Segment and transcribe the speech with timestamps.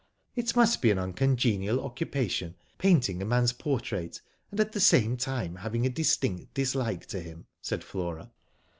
[0.35, 5.57] "It must be an uncongenial occupation painting a man's portrait, and at the same time
[5.57, 8.31] having a distinct dislike to him," said Flora.